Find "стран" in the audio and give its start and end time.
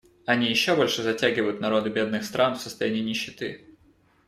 2.23-2.55